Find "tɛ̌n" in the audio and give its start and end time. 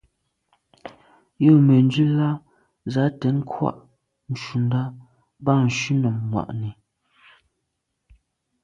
3.19-3.37